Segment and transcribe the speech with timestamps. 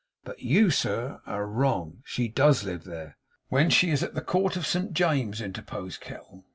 [0.23, 0.39] But,
[0.71, 2.01] sir, you air wrong.
[2.05, 3.17] She DOES live there'
[3.49, 6.47] 'When she is at the Court of Saint James's,' interposed Kettle.